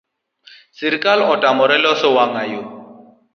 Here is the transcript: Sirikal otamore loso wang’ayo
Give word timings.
Sirikal 0.77 1.19
otamore 1.33 1.75
loso 1.83 2.07
wang’ayo 2.15 2.61